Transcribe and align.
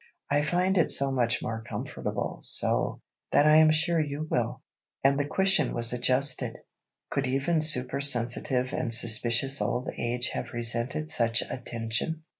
I 0.31 0.41
find 0.41 0.79
it 0.79 0.89
so 0.89 1.11
much 1.11 1.43
more 1.43 1.61
comfortable 1.61 2.39
so, 2.41 3.01
that 3.31 3.45
I 3.45 3.57
am 3.57 3.69
sure 3.69 3.99
you 3.99 4.27
will." 4.31 4.63
And 5.03 5.19
the 5.19 5.27
cushion 5.27 5.75
was 5.75 5.93
adjusted. 5.93 6.57
Could 7.11 7.27
even 7.27 7.61
supersensitive 7.61 8.73
and 8.73 8.91
suspicious 8.91 9.61
Old 9.61 9.91
Age 9.95 10.29
have 10.29 10.53
resented 10.53 11.11
such 11.11 11.43
attention? 11.43 12.23